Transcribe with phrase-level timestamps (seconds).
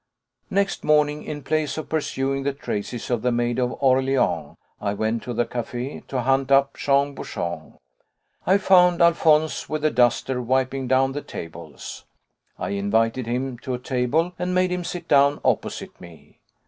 [0.49, 5.21] Next morning, in place of pursuing the traces of the Maid of Orléans, I went
[5.21, 7.77] to the café to hunt up Jean Bouchon.
[8.47, 12.05] I found Alphonse with a duster wiping down the tables.
[12.57, 16.39] I invited him to a table and made him sit down opposite me.